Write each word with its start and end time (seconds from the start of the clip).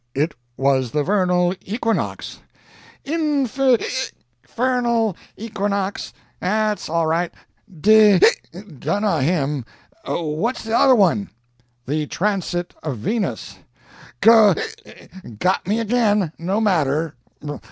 "It 0.15 0.33
was 0.57 0.89
the 0.89 1.03
Vernal 1.03 1.53
Equinox." 1.61 2.39
"Inf['ic!)fernal 3.05 5.15
equinox. 5.37 6.11
'At's 6.41 6.89
all 6.89 7.05
right. 7.05 7.31
D['ic!) 7.69 8.49
Dunno 8.81 9.19
him. 9.19 9.63
What's 10.07 10.67
other 10.67 10.95
one?" 10.95 11.29
"The 11.85 12.07
transit 12.07 12.73
of 12.81 12.97
Venus. 12.97 13.59
"G['ic!) 14.23 15.37
Got 15.39 15.67
me 15.67 15.79
again. 15.79 16.31
No 16.39 16.59
matter. 16.59 17.13